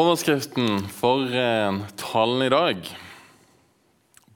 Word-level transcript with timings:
Overskriften 0.00 0.86
for 0.88 1.28
eh, 1.28 1.78
talen 2.00 2.44
i 2.46 2.48
dag 2.48 2.86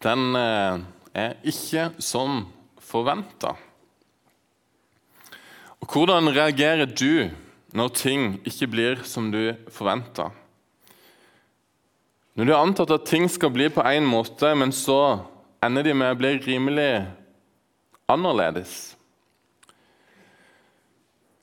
den 0.04 0.37
eh, 0.37 0.80
er 1.14 1.37
'ikke 1.40 1.87
som 2.02 2.52
forventa'. 2.76 3.54
Og 5.80 5.88
Hvordan 5.88 6.29
reagerer 6.37 6.85
du 6.85 7.30
når 7.72 7.88
ting 7.88 8.40
ikke 8.45 8.66
blir 8.66 9.04
som 9.04 9.30
du 9.30 9.54
forventa? 9.71 10.30
Når 12.37 12.44
du 12.44 12.53
har 12.53 12.67
antatt 12.67 12.90
at 12.90 13.06
ting 13.06 13.28
skal 13.31 13.51
bli 13.51 13.69
på 13.69 13.81
én 13.81 14.04
måte, 14.04 14.54
men 14.54 14.72
så 14.72 15.24
ender 15.62 15.83
de 15.83 15.94
med 15.94 16.12
å 16.12 16.19
bli 16.19 16.38
rimelig 16.45 17.06
annerledes. 18.09 18.96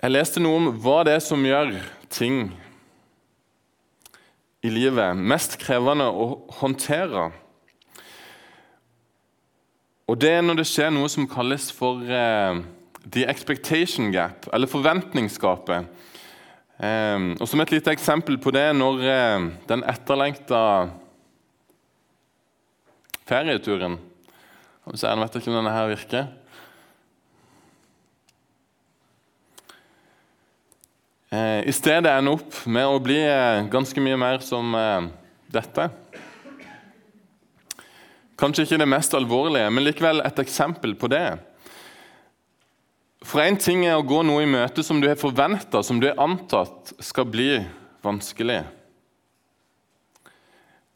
Jeg 0.02 0.12
leste 0.12 0.40
noe 0.40 0.56
om 0.56 0.78
hva 0.78 1.04
det 1.06 1.16
er 1.16 1.24
som 1.26 1.42
gjør 1.46 1.82
ting 2.10 2.52
i 4.62 4.70
livet 4.70 5.18
mest 5.18 5.58
krevende 5.62 6.06
å 6.06 6.28
håndtere. 6.62 7.30
Og 10.12 10.20
Det 10.20 10.32
er 10.36 10.44
når 10.44 10.62
det 10.62 10.68
skjer 10.70 10.92
noe 10.94 11.10
som 11.10 11.28
kalles 11.30 11.70
for 11.74 12.04
eh, 12.04 12.62
the 13.06 13.26
expectation 13.32 14.12
gap, 14.14 14.46
eller 14.54 14.70
forventningsgapet. 14.70 15.88
Eh, 16.78 17.28
og 17.40 17.48
Som 17.48 17.64
et 17.64 17.74
lite 17.74 17.94
eksempel 17.96 18.38
på 18.42 18.54
det 18.54 18.68
når 18.76 19.06
eh, 19.08 19.48
den 19.72 19.86
etterlengta 19.88 20.62
ferieturen 23.30 24.00
Jeg 24.92 25.20
vet 25.22 25.36
ikke 25.38 25.52
om 25.52 25.60
denne 25.62 25.72
her 25.72 25.88
virker. 25.88 26.30
Eh, 31.32 31.62
i 31.68 31.74
stedet 31.74 32.12
ender 32.12 32.38
opp 32.38 32.62
med 32.68 32.88
å 32.88 33.00
bli 33.04 33.20
eh, 33.24 33.64
ganske 33.72 34.04
mye 34.04 34.20
mer 34.20 34.44
som 34.46 34.76
eh, 34.78 35.08
dette. 35.52 35.88
Kanskje 38.42 38.66
ikke 38.66 38.82
det 38.82 38.90
mest 38.90 39.16
alvorlige, 39.18 39.70
men 39.70 39.86
likevel 39.86 40.24
et 40.26 40.40
eksempel 40.42 40.96
på 40.98 41.10
det. 41.12 41.26
For 43.22 43.44
én 43.44 43.58
ting 43.62 43.84
er 43.86 44.00
å 44.00 44.06
gå 44.08 44.24
noe 44.26 44.44
i 44.44 44.50
møte 44.50 44.84
som 44.84 45.02
du 45.02 45.06
har 45.08 45.20
forventa, 45.22 45.84
som 45.86 46.00
du 46.02 46.08
har 46.10 46.20
antatt 46.24 46.96
skal 47.06 47.28
bli 47.30 47.52
vanskelig. 48.02 48.64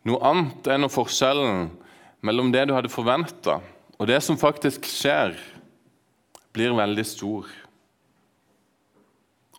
Noe 0.06 0.22
annet 0.26 0.68
er 0.70 0.82
når 0.82 0.94
forskjellen 0.94 1.68
mellom 2.26 2.50
det 2.54 2.66
du 2.66 2.74
hadde 2.74 2.94
forventa, 2.94 3.60
og 3.96 4.10
det 4.10 4.18
som 4.26 4.38
faktisk 4.42 4.90
skjer, 4.90 5.38
blir 6.56 6.74
veldig 6.78 7.06
stor 7.06 7.50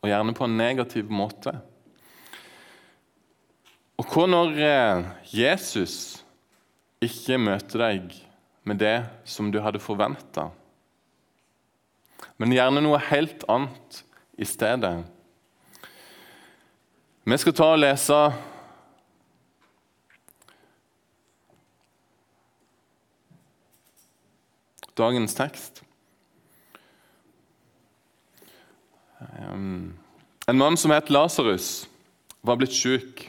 og 0.02 0.10
gjerne 0.10 0.34
på 0.36 0.46
en 0.46 0.58
negativ 0.58 1.10
måte. 1.12 1.54
Og 3.96 4.08
hva 4.12 4.26
når 4.28 4.58
eh, 4.60 5.06
Jesus 5.32 5.96
ikke 7.02 7.38
møter 7.40 7.80
deg 7.80 8.16
med 8.66 8.80
det 8.82 8.96
som 9.28 9.48
du 9.52 9.60
hadde 9.64 9.80
forventa, 9.80 10.50
men 12.36 12.52
gjerne 12.52 12.82
noe 12.84 13.00
helt 13.08 13.44
annet 13.48 14.02
i 14.36 14.44
stedet? 14.48 14.98
Vi 17.26 17.40
skal 17.40 17.56
ta 17.56 17.70
og 17.72 17.80
lese 17.80 18.20
dagens 24.96 25.34
tekst. 25.36 25.85
En 29.16 30.58
mann 30.58 30.76
som 30.76 30.92
het 30.92 31.08
Lasarus, 31.08 31.86
var 32.44 32.58
blitt 32.60 32.74
syk. 32.76 33.26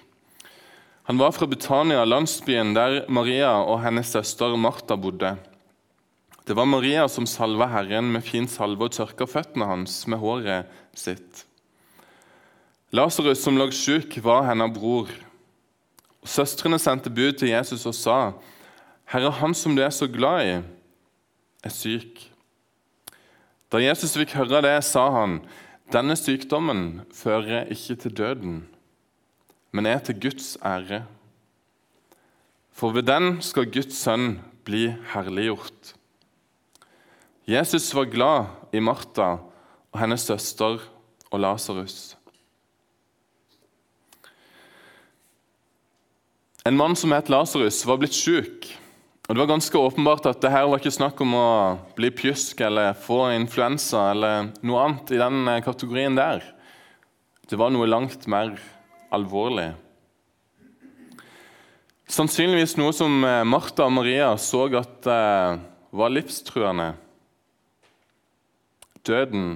Han 1.08 1.18
var 1.18 1.32
fra 1.32 1.48
Betania, 1.48 2.04
landsbyen 2.04 2.74
der 2.76 3.06
Maria 3.08 3.54
og 3.64 3.80
hennes 3.86 4.12
søster 4.12 4.58
Martha 4.60 4.98
bodde. 5.00 5.38
Det 6.48 6.56
var 6.56 6.68
Maria 6.68 7.08
som 7.12 7.26
salva 7.28 7.70
Herren 7.72 8.12
med 8.12 8.26
fin 8.28 8.48
salve 8.52 8.90
og 8.90 8.96
tørka 8.96 9.28
føttene 9.28 9.68
hans 9.68 10.02
med 10.12 10.20
håret 10.20 10.68
sitt. 10.96 11.46
Lasarus, 12.92 13.40
som 13.44 13.56
lå 13.60 13.70
syk, 13.72 14.20
var 14.24 14.46
hennes 14.48 14.74
bror. 14.76 15.12
Søstrene 16.28 16.80
sendte 16.80 17.12
bud 17.12 17.40
til 17.40 17.54
Jesus 17.54 17.86
og 17.88 17.96
sa, 17.96 18.34
'Herre, 19.08 19.32
han 19.32 19.54
som 19.54 19.76
du 19.76 19.82
er 19.82 19.90
så 19.90 20.08
glad 20.08 20.48
i, 20.48 20.64
er 21.64 21.70
syk.' 21.70 22.28
Da 23.72 23.80
Jesus 23.80 24.16
fikk 24.16 24.36
høre 24.36 24.62
det, 24.62 24.84
sa 24.84 25.10
han, 25.12 25.42
denne 25.94 26.18
sykdommen 26.20 27.02
fører 27.16 27.70
ikke 27.72 27.96
til 27.96 28.18
døden, 28.18 28.58
men 29.72 29.86
er 29.86 30.00
til 30.04 30.20
Guds 30.20 30.58
ære. 30.66 31.06
For 32.72 32.92
ved 32.92 33.08
den 33.08 33.42
skal 33.42 33.72
Guds 33.72 33.96
sønn 33.96 34.40
bli 34.68 34.90
herliggjort. 35.14 35.94
Jesus 37.48 37.94
var 37.96 38.10
glad 38.12 38.50
i 38.76 38.80
Martha 38.84 39.38
og 39.92 40.00
hennes 40.02 40.28
søster 40.28 40.84
og 41.32 41.40
Lasarus. 41.40 42.18
En 46.68 46.76
mann 46.76 46.96
som 47.00 47.16
het 47.16 47.30
Lasarus, 47.32 47.86
var 47.88 47.96
blitt 48.02 48.16
syk. 48.16 48.68
Og 49.28 49.36
Det 49.36 49.42
var 49.42 49.50
ganske 49.50 49.76
åpenbart 49.76 50.28
at 50.30 50.40
det 50.40 50.54
her 50.54 50.70
var 50.72 50.80
ikke 50.80 50.94
snakk 50.96 51.20
om 51.20 51.34
å 51.36 51.48
bli 51.98 52.08
pjusk 52.16 52.62
eller 52.64 52.94
få 52.96 53.26
influensa 53.36 54.06
eller 54.14 54.54
noe 54.64 54.86
annet 54.86 55.12
i 55.12 55.20
den 55.20 55.42
eh, 55.52 55.64
kategorien 55.66 56.16
der. 56.16 56.46
Det 57.44 57.60
var 57.60 57.74
noe 57.76 57.90
langt 57.92 58.24
mer 58.32 58.54
alvorlig. 59.12 59.74
Sannsynligvis 62.08 62.78
noe 62.80 62.96
som 62.96 63.20
eh, 63.28 63.44
Martha 63.44 63.90
og 63.90 63.98
Maria 63.98 64.30
så 64.40 64.64
at 64.80 65.12
eh, 65.12 65.60
var 65.92 66.16
livstruende. 66.16 66.94
Døden 69.04 69.50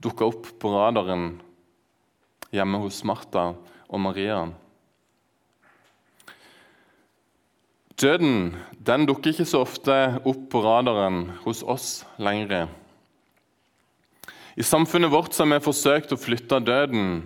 dukka 0.00 0.30
opp 0.32 0.48
på 0.56 0.72
radaren 0.72 1.34
hjemme 2.56 2.80
hos 2.86 3.04
Martha 3.04 3.50
og 3.84 4.00
Maria. 4.00 4.46
Døden 8.00 8.54
den 8.86 9.04
dukker 9.04 9.34
ikke 9.34 9.44
så 9.44 9.60
ofte 9.60 9.94
opp 10.24 10.46
på 10.52 10.62
radaren 10.64 11.26
hos 11.44 11.60
oss 11.60 11.88
lenger. 12.16 12.70
I 14.56 14.64
samfunnet 14.64 15.12
vårt 15.12 15.36
har 15.36 15.48
vi 15.50 15.58
forsøkt 15.60 16.14
å 16.14 16.20
flytte 16.20 16.62
døden 16.64 17.22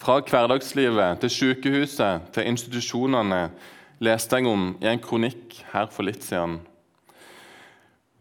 fra 0.00 0.18
hverdagslivet 0.24 1.20
til 1.20 1.32
sykehuset 1.32 2.30
til 2.32 2.48
institusjonene, 2.48 3.48
leste 4.00 4.40
jeg 4.40 4.48
om 4.48 4.70
i 4.80 4.88
en 4.88 5.02
kronikk 5.04 5.60
her 5.72 5.90
for 5.92 6.08
litt 6.08 6.24
siden. 6.24 6.58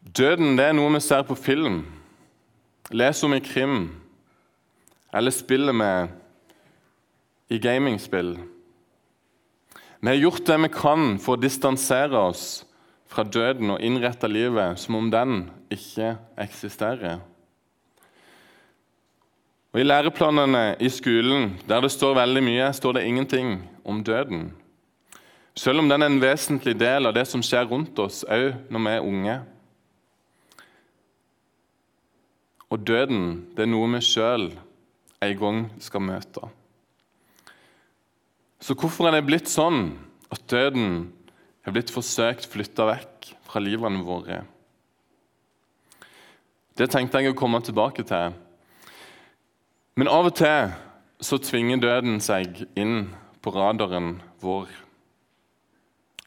Døden 0.03 0.57
det 0.59 0.67
er 0.69 0.75
noe 0.75 0.91
vi 0.97 1.01
ser 1.03 1.23
på 1.27 1.35
film, 1.39 1.85
leser 2.91 3.27
om 3.27 3.35
i 3.37 3.43
krim 3.43 3.77
eller 5.15 5.31
spiller 5.31 5.75
med 5.75 6.11
i 7.53 7.59
gamingspill. 7.61 8.35
Vi 10.03 10.09
har 10.09 10.15
gjort 10.15 10.45
det 10.45 10.57
vi 10.57 10.67
kan 10.67 11.13
for 11.23 11.37
å 11.37 11.39
distansere 11.39 12.19
oss 12.19 12.65
fra 13.07 13.23
døden 13.23 13.69
og 13.71 13.79
innrette 13.79 14.27
livet 14.27 14.81
som 14.81 14.97
om 14.99 15.05
den 15.07 15.45
ikke 15.71 16.17
eksisterer. 16.43 17.21
Og 19.71 19.79
I 19.79 19.85
læreplanene 19.85 20.75
i 20.83 20.89
skolen, 20.91 21.53
der 21.69 21.85
det 21.85 21.91
står 21.93 22.17
veldig 22.17 22.41
mye, 22.43 22.65
står 22.75 22.97
det 22.97 23.05
ingenting 23.07 23.53
om 23.87 24.01
døden. 24.03 24.49
Selv 25.55 25.79
om 25.79 25.87
den 25.87 26.03
er 26.03 26.11
en 26.11 26.19
vesentlig 26.19 26.73
del 26.81 27.07
av 27.07 27.15
det 27.15 27.23
som 27.29 27.45
skjer 27.45 27.69
rundt 27.71 28.01
oss, 28.03 28.25
òg 28.27 28.57
når 28.67 28.83
vi 28.83 28.91
er 28.97 29.07
unge. 29.07 29.37
Og 32.67 32.83
døden 32.83 33.23
det 33.55 33.63
er 33.63 33.71
noe 33.71 33.87
vi 33.95 34.03
sjøl 34.03 34.49
en 35.23 35.39
gang 35.39 35.63
skal 35.79 36.03
møte. 36.03 36.43
Så 38.63 38.77
hvorfor 38.79 39.09
er 39.09 39.17
det 39.17 39.25
blitt 39.27 39.49
sånn 39.51 39.89
at 40.31 40.45
døden 40.47 41.09
er 41.67 41.73
blitt 41.75 41.89
forsøkt 41.91 42.45
flytta 42.47 42.85
vekk 42.87 43.33
fra 43.43 43.59
livene 43.59 43.99
våre? 44.07 44.37
Det 46.79 46.87
tenkte 46.93 47.19
jeg 47.19 47.33
å 47.33 47.37
komme 47.37 47.59
tilbake 47.59 48.05
til. 48.07 48.37
Men 49.99 50.09
av 50.09 50.29
og 50.29 50.37
til 50.39 50.71
så 51.23 51.39
tvinger 51.43 51.81
døden 51.83 52.21
seg 52.23 52.61
inn 52.79 53.09
på 53.43 53.51
radaren 53.51 54.15
vår. 54.39 54.71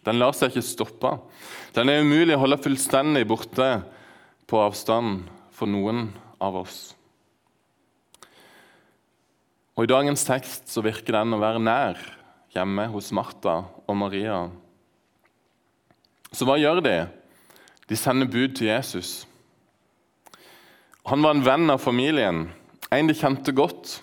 Den 0.05 0.21
lar 0.21 0.37
seg 0.37 0.53
ikke 0.53 0.65
stoppe. 0.69 1.15
Den 1.73 1.89
er 1.89 2.05
umulig 2.05 2.37
å 2.37 2.43
holde 2.45 2.61
fullstendig 2.61 3.25
borte 3.33 3.71
på 4.47 4.61
avstand 4.61 5.25
for 5.57 5.73
noen 5.73 6.11
av 6.37 6.61
oss. 6.61 6.93
Og 9.77 9.89
I 9.89 9.91
dagens 9.91 10.29
tekst 10.29 10.69
så 10.73 10.85
virker 10.85 11.17
den 11.17 11.33
å 11.33 11.41
være 11.41 11.65
nær 11.65 12.05
hjemme 12.57 12.89
hos 12.93 13.13
Martha 13.15 13.61
og 13.87 13.97
Maria. 13.99 14.47
Så 16.33 16.47
hva 16.49 16.59
gjør 16.61 16.83
de? 16.85 16.97
De 17.87 17.97
sender 17.97 18.29
bud 18.31 18.57
til 18.57 18.71
Jesus. 18.73 19.27
Han 21.07 21.23
var 21.23 21.37
en 21.37 21.45
venn 21.47 21.71
av 21.71 21.79
familien, 21.79 22.49
en 22.91 23.09
de 23.09 23.15
kjente 23.15 23.55
godt, 23.55 24.01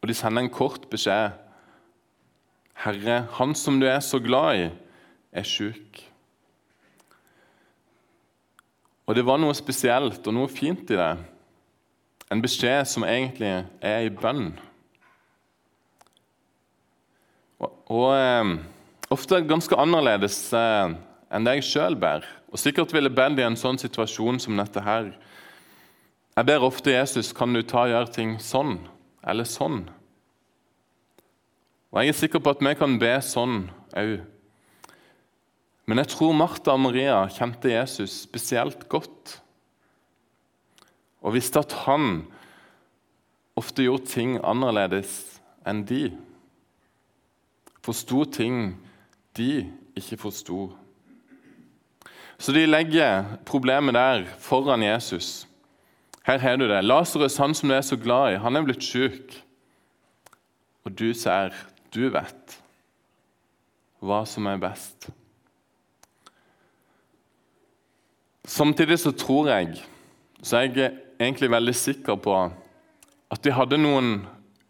og 0.00 0.10
de 0.10 0.14
sender 0.14 0.44
en 0.44 0.52
kort 0.52 0.86
beskjed. 0.92 1.34
Herre, 2.84 3.24
han 3.38 3.54
som 3.58 3.80
du 3.80 3.88
er 3.90 4.02
så 4.04 4.20
glad 4.22 4.60
i, 4.60 4.68
er 5.34 5.46
sjuk. 5.48 6.02
Og 9.04 9.16
det 9.18 9.24
var 9.26 9.40
noe 9.40 9.56
spesielt 9.56 10.22
og 10.24 10.36
noe 10.36 10.50
fint 10.50 10.88
i 10.94 10.98
det. 10.98 11.12
En 12.32 12.42
beskjed 12.44 12.86
som 12.88 13.04
egentlig 13.06 13.50
er 13.84 14.06
i 14.06 14.12
bønn. 14.12 14.54
Og, 17.92 18.14
eh, 18.16 18.54
ofte 19.12 19.42
ganske 19.44 19.76
annerledes 19.76 20.38
eh, 20.56 20.94
enn 21.34 21.44
det 21.44 21.58
jeg 21.58 21.68
sjøl 21.68 21.98
ber. 22.00 22.24
Og 22.52 22.60
sikkert 22.60 22.94
ville 22.94 23.12
bedt 23.12 23.40
i 23.42 23.46
en 23.46 23.58
sånn 23.58 23.80
situasjon 23.80 24.40
som 24.40 24.56
dette 24.56 24.80
her. 24.84 25.12
Jeg 26.34 26.48
ber 26.48 26.66
ofte 26.66 26.94
Jesus 26.94 27.32
kan 27.36 27.52
du 27.54 27.62
ta 27.62 27.84
og 27.84 27.92
gjøre 27.92 28.14
ting 28.14 28.36
sånn 28.42 28.78
eller 29.26 29.46
sånn. 29.46 29.84
Og 31.94 32.00
Jeg 32.02 32.10
er 32.10 32.18
sikker 32.18 32.42
på 32.42 32.54
at 32.54 32.62
vi 32.64 32.74
kan 32.74 32.96
be 32.98 33.12
sånn 33.22 33.68
òg. 33.94 34.24
Men 35.86 36.00
jeg 36.00 36.10
tror 36.14 36.32
Martha 36.34 36.72
og 36.72 36.80
Maria 36.86 37.20
kjente 37.30 37.70
Jesus 37.70 38.22
spesielt 38.24 38.88
godt. 38.88 39.36
Og 41.22 41.36
visste 41.36 41.60
at 41.60 41.74
han 41.84 42.24
ofte 43.54 43.84
gjorde 43.84 44.10
ting 44.10 44.38
annerledes 44.42 45.38
enn 45.68 45.84
de. 45.86 46.08
Forsto 47.84 48.24
ting 48.24 48.78
de 49.36 49.66
ikke 49.96 50.16
forsto. 50.16 50.72
Så 52.38 52.52
de 52.52 52.66
legger 52.66 53.36
problemet 53.46 53.94
der 53.94 54.24
foran 54.40 54.82
Jesus. 54.82 55.46
Her 56.24 56.38
har 56.38 56.56
du 56.56 56.64
det. 56.68 56.84
Lasarus, 56.84 57.36
han 57.36 57.54
som 57.54 57.68
du 57.68 57.74
er 57.76 57.84
så 57.84 57.96
glad 58.00 58.32
i, 58.32 58.40
han 58.40 58.56
er 58.56 58.64
blitt 58.64 58.84
syk. 58.84 59.36
Og 60.84 60.94
du 60.98 61.12
ser, 61.16 61.52
du 61.94 62.08
vet 62.12 62.60
hva 64.04 64.22
som 64.28 64.46
er 64.48 64.60
best. 64.60 65.08
Samtidig 68.44 68.98
så 69.00 69.12
tror 69.16 69.48
jeg, 69.48 69.78
så 70.44 70.58
er 70.60 70.72
jeg 70.76 70.96
egentlig 71.20 71.50
veldig 71.50 71.74
sikker 71.76 72.16
på 72.20 72.34
at 73.32 73.44
de 73.44 73.52
hadde 73.56 73.80
noen 73.80 74.18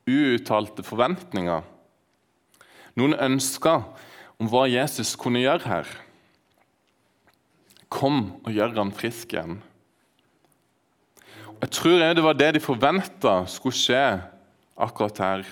uuttalte 0.07 0.85
forventninger. 0.87 1.63
Noen 2.99 3.17
ønsker 3.19 3.82
om 4.38 4.50
hva 4.50 4.67
Jesus 4.70 5.14
kunne 5.19 5.43
gjøre 5.43 5.67
her. 5.67 5.91
Kom 7.93 8.37
og 8.43 8.52
gjør 8.55 8.75
han 8.79 8.94
frisk 8.94 9.35
igjen. 9.35 9.61
Jeg 11.62 11.73
tror 11.73 12.02
det 12.02 12.25
var 12.25 12.37
det 12.37 12.50
de 12.56 12.62
forventa 12.62 13.35
skulle 13.49 13.79
skje 13.79 14.05
akkurat 14.75 15.20
her. 15.23 15.44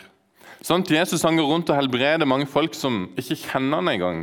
Sånn 0.62 0.84
at 0.84 0.90
Jesus 0.92 1.24
han 1.26 1.38
går 1.38 1.48
rundt 1.48 1.70
og 1.72 1.78
helbreder 1.78 2.28
mange 2.28 2.46
folk 2.50 2.76
som 2.78 3.06
ikke 3.18 3.38
kjenner 3.46 3.80
han 3.80 3.90
engang. 3.94 4.20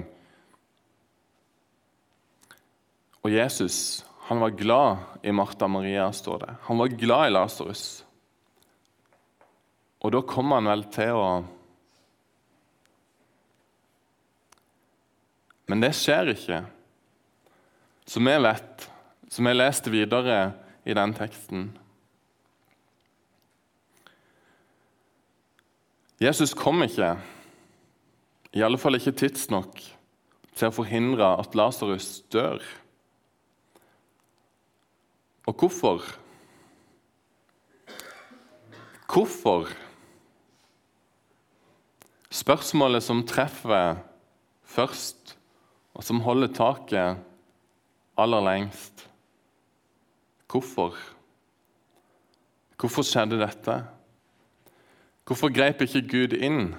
Og 3.25 3.33
Jesus 3.33 4.05
han 4.29 4.39
var 4.43 4.53
glad 4.53 5.23
i 5.25 5.31
Martha 5.33 5.67
Maria, 5.67 6.11
står 6.13 6.43
det. 6.43 6.51
Han 6.67 6.77
var 6.77 6.93
glad 6.93 7.27
i 7.27 7.31
Lasarus. 7.33 7.85
Og 10.05 10.13
da 10.13 10.21
kom 10.21 10.53
han 10.53 10.69
vel 10.69 10.83
til 10.93 11.17
å 11.17 11.29
Men 15.69 15.83
det 15.83 15.93
skjer 15.93 16.33
ikke. 16.33 16.63
Som 18.09 18.25
vi 18.25 18.33
vet, 18.41 18.87
som 19.29 19.45
vi 19.45 19.53
leste 19.53 19.93
videre 19.93 20.39
i 20.89 20.95
den 20.97 21.13
teksten. 21.13 21.69
Jesus 26.19 26.55
kom 26.57 26.81
ikke, 26.83 27.13
i 28.51 28.63
alle 28.65 28.79
fall 28.81 28.97
ikke 28.97 29.13
tidsnok, 29.21 29.77
til 30.57 30.67
å 30.67 30.75
forhindre 30.75 31.29
at 31.39 31.53
Lasarus 31.55 32.25
dør. 32.33 32.59
Og 35.47 35.55
hvorfor? 35.55 36.03
Hvorfor? 39.07 39.69
Spørsmålet 42.29 43.05
som 43.05 43.23
treffer 43.25 44.01
først, 44.67 45.38
og 45.97 46.05
som 46.05 46.21
holder 46.23 46.51
taket 46.53 47.21
aller 48.19 48.43
lengst. 48.45 49.05
Hvorfor? 50.49 50.97
Hvorfor 52.79 53.05
skjedde 53.05 53.39
dette? 53.41 53.79
Hvorfor 55.27 55.51
grep 55.53 55.81
ikke 55.85 56.05
Gud 56.09 56.37
inn? 56.37 56.71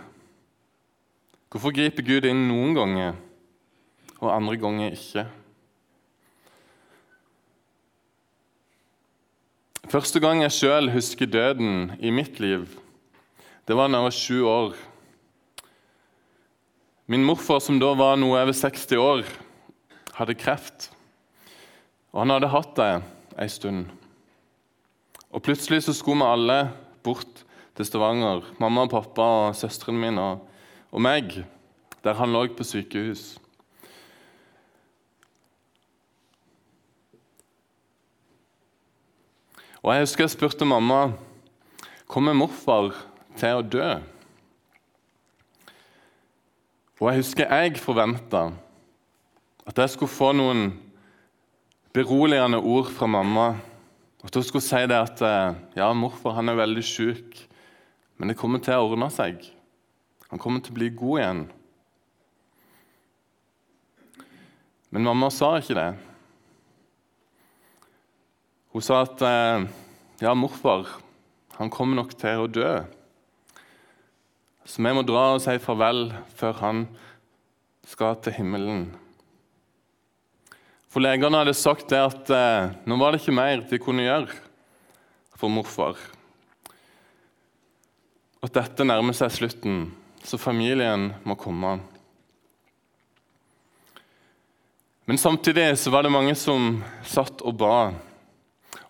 Hvorfor 1.50 1.74
griper 1.74 2.06
Gud 2.06 2.26
inn 2.26 2.48
noen 2.48 2.74
ganger 2.78 3.18
og 4.20 4.32
andre 4.34 4.56
ganger 4.60 4.96
ikke? 4.96 5.26
Første 9.90 10.20
gang 10.22 10.44
jeg 10.44 10.54
sjøl 10.54 10.92
husker 10.94 11.26
døden 11.26 11.96
i 11.98 12.12
mitt 12.14 12.38
liv, 12.38 12.68
det 13.66 13.74
var 13.74 13.90
da 13.90 13.98
jeg 13.98 14.06
var 14.06 14.14
sju 14.14 14.38
år. 14.46 14.76
Min 17.10 17.24
morfar, 17.24 17.58
som 17.58 17.80
da 17.82 17.88
var 17.98 18.14
noe 18.22 18.38
over 18.38 18.54
60 18.54 19.00
år, 19.02 19.24
hadde 20.14 20.34
kreft. 20.38 20.84
Og 22.14 22.20
han 22.22 22.30
hadde 22.30 22.50
hatt 22.52 22.76
det 22.78 22.90
ei 23.34 23.48
stund. 23.50 23.88
Og 25.34 25.42
Plutselig 25.42 25.80
så 25.82 25.94
skulle 25.98 26.20
vi 26.20 26.28
alle 26.30 26.58
bort 27.02 27.42
til 27.74 27.88
Stavanger, 27.88 28.44
mamma 28.62 28.84
og 28.86 28.92
pappa 28.92 29.26
og 29.40 29.56
søsteren 29.58 29.98
min 29.98 30.20
og, 30.22 30.44
og 30.94 31.02
meg, 31.02 31.34
der 32.06 32.14
han 32.14 32.30
lå 32.30 32.44
på 32.54 32.68
sykehus. 32.68 33.40
Og 39.82 39.96
Jeg 39.96 40.06
husker 40.06 40.28
jeg 40.28 40.36
spurte 40.36 40.70
mamma 40.76 41.02
kommer 42.06 42.38
morfar 42.38 42.94
til 43.34 43.58
å 43.58 43.66
dø. 43.66 43.90
Og 47.00 47.08
jeg 47.08 47.22
husker 47.22 47.48
jeg 47.48 47.78
forventa 47.80 48.50
at 49.64 49.78
jeg 49.80 49.92
skulle 49.94 50.12
få 50.12 50.34
noen 50.36 50.66
beroligende 51.96 52.58
ord 52.60 52.90
fra 52.92 53.08
mamma. 53.08 53.46
At 54.20 54.36
hun 54.36 54.44
skulle 54.44 54.64
si 54.64 54.82
det 54.84 54.98
at 54.98 55.22
ja, 55.78 55.88
morfar 55.96 56.36
han 56.36 56.52
er 56.52 56.58
veldig 56.60 56.84
sjuk, 56.84 57.38
men 58.20 58.28
det 58.28 58.36
kommer 58.36 58.60
til 58.60 58.76
å 58.76 58.90
ordne 58.90 59.08
seg. 59.14 59.40
Han 60.28 60.42
kommer 60.42 60.60
til 60.60 60.74
å 60.74 60.76
bli 60.76 60.90
god 60.92 61.22
igjen. 61.22 61.42
Men 64.92 65.06
mamma 65.08 65.32
sa 65.32 65.54
ikke 65.56 65.78
det. 65.78 65.90
Hun 68.74 68.84
sa 68.84 69.00
at 69.06 69.22
eh, 69.24 69.64
ja, 70.20 70.36
morfar 70.36 70.98
han 71.56 71.72
kommer 71.72 72.02
nok 72.02 72.12
til 72.20 72.44
å 72.44 72.50
dø. 72.50 72.74
Så 74.64 74.82
vi 74.82 74.92
må 74.94 75.02
dra 75.06 75.34
og 75.34 75.42
si 75.42 75.54
farvel 75.62 76.10
før 76.38 76.58
han 76.60 76.82
skal 77.88 78.18
til 78.22 78.36
himmelen. 78.36 78.88
For 80.90 81.02
legene 81.02 81.40
hadde 81.40 81.54
sagt 81.56 81.90
det 81.92 82.00
at 82.02 82.32
eh, 82.34 82.72
nå 82.86 82.98
var 82.98 83.12
det 83.12 83.22
ikke 83.22 83.36
mer 83.36 83.62
de 83.70 83.78
kunne 83.82 84.04
gjøre 84.04 84.34
for 85.38 85.52
morfar. 85.52 85.96
At 88.44 88.54
dette 88.56 88.86
nærmer 88.86 89.16
seg 89.16 89.32
slutten, 89.32 89.80
så 90.24 90.40
familien 90.40 91.10
må 91.24 91.36
komme. 91.38 91.78
Men 95.06 95.18
samtidig 95.18 95.72
så 95.80 95.92
var 95.92 96.04
det 96.04 96.14
mange 96.14 96.36
som 96.38 96.78
satt 97.08 97.42
og 97.46 97.56
ba 97.60 97.90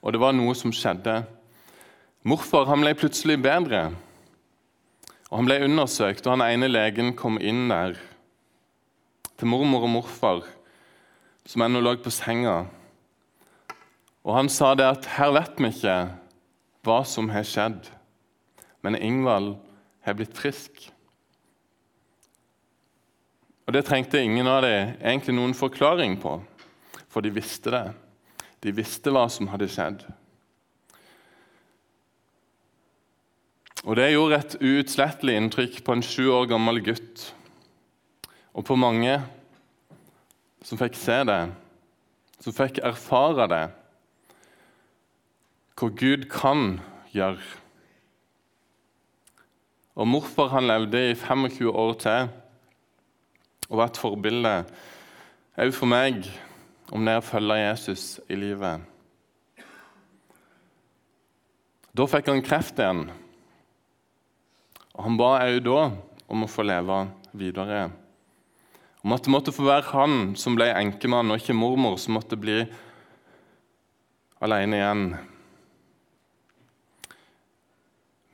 og 0.01 0.15
det 0.15 0.21
var 0.21 0.33
noe 0.37 0.55
som 0.57 0.73
skjedde. 0.73 1.21
Morfar 2.29 2.69
han 2.71 2.81
ble 2.85 2.95
plutselig 2.97 3.37
bedre. 3.43 3.91
Og 5.31 5.39
Han 5.39 5.47
ble 5.47 5.61
undersøkt, 5.63 6.27
og 6.27 6.35
han 6.35 6.43
ene 6.43 6.69
legen 6.71 7.15
kom 7.19 7.39
inn 7.39 7.69
der 7.71 7.95
til 9.39 9.49
mormor 9.49 9.87
og 9.87 9.93
morfar, 9.95 10.43
som 11.47 11.63
ennå 11.65 11.81
lå 11.81 11.95
på 12.03 12.11
senga. 12.13 12.65
Og 14.27 14.35
Han 14.37 14.49
sa 14.49 14.75
det 14.75 14.85
at 14.85 15.07
'her 15.07 15.33
vet 15.33 15.59
vi 15.59 15.69
ikke 15.69 16.11
hva 16.83 17.05
som 17.07 17.29
har 17.29 17.43
skjedd', 17.43 17.89
men 18.83 18.97
Ingvald 18.97 19.57
har 20.03 20.15
blitt 20.15 20.37
frisk. 20.37 20.91
Og 23.67 23.73
Det 23.73 23.85
trengte 23.85 24.23
ingen 24.23 24.47
av 24.47 24.63
dem 24.63 24.97
egentlig 25.01 25.35
noen 25.35 25.55
forklaring 25.55 26.21
på, 26.21 26.43
for 27.09 27.21
de 27.21 27.31
visste 27.31 27.71
det. 27.71 27.93
De 28.63 28.73
visste 28.73 29.11
hva 29.11 29.29
som 29.31 29.47
hadde 29.47 29.69
skjedd. 29.69 30.05
Og 33.85 33.97
Det 33.97 34.11
gjorde 34.13 34.37
et 34.37 34.57
uutslettelig 34.61 35.37
inntrykk 35.41 35.79
på 35.85 35.95
en 35.97 36.03
sju 36.05 36.29
år 36.29 36.51
gammel 36.51 36.83
gutt, 36.85 37.23
og 38.53 38.65
på 38.69 38.77
mange 38.77 39.15
som 40.63 40.79
fikk 40.81 40.99
se 41.01 41.17
det, 41.25 41.41
som 42.45 42.57
fikk 42.57 42.83
erfare 42.85 43.47
det, 43.49 43.65
hvor 45.81 45.95
Gud 45.97 46.27
kan 46.29 46.81
gjøre. 47.15 47.41
Og 49.97 50.09
Morfar 50.09 50.53
han 50.53 50.69
levde 50.69 51.01
i 51.11 51.17
25 51.17 51.73
år 51.73 51.97
til 52.05 52.29
og 53.71 53.79
var 53.79 53.91
et 53.91 54.01
forbilde 54.03 54.55
òg 55.61 55.73
for 55.77 55.89
meg 55.89 56.27
om 56.91 57.05
det 57.07 57.17
å 57.21 57.25
følge 57.25 57.59
Jesus 57.63 58.05
i 58.29 58.37
livet. 58.39 58.83
Da 61.97 62.07
fikk 62.11 62.31
han 62.31 62.45
kreft 62.45 62.79
igjen, 62.79 63.09
og 65.01 65.07
han 65.07 65.15
ba 65.17 65.31
òg 65.41 65.63
da 65.65 65.83
om 66.29 66.43
å 66.45 66.47
få 66.53 66.61
leve 66.69 66.97
videre. 67.33 67.87
Om 69.01 69.15
at 69.17 69.25
det 69.25 69.33
måtte 69.33 69.55
få 69.57 69.65
være 69.65 69.95
han 69.95 70.35
som 70.37 70.59
ble 70.59 70.67
enkemann, 70.77 71.33
og 71.33 71.41
ikke 71.41 71.57
mormor 71.57 71.97
som 71.97 72.19
måtte 72.19 72.37
bli 72.37 72.59
alene 74.45 74.77
igjen. 74.77 75.07